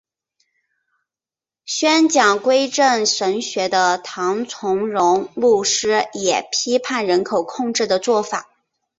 [1.63, 8.49] 宣讲归正神学的唐崇荣牧师也批判人口控制的做法。